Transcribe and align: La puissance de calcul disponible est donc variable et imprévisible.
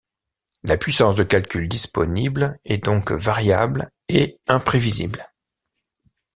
La 0.63 0.77
puissance 0.77 1.13
de 1.15 1.21
calcul 1.21 1.69
disponible 1.69 2.59
est 2.65 2.79
donc 2.83 3.11
variable 3.11 3.91
et 4.07 4.39
imprévisible. 4.47 5.31